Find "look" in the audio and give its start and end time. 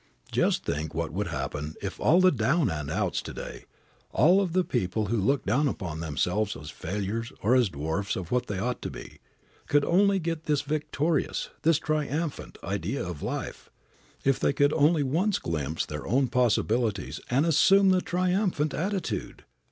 5.17-5.45